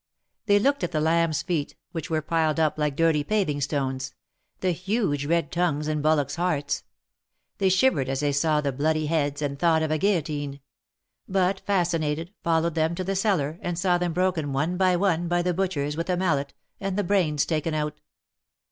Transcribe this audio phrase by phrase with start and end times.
[0.47, 4.15] They looked at the lambs^ feet which were piled up like dirty paviug stones—
[4.61, 6.83] the huge red tongues and bullocks' hearts.
[7.59, 10.59] They shivered as they saw the bloody heads, and thought of a guillotine;
[11.29, 15.43] but fascinated, followed them to the cellar, and saw them broken one by one by
[15.43, 18.01] the butchers with a mallet, and the brains taken out.